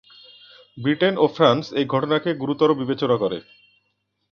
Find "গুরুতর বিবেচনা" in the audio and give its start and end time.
2.41-3.15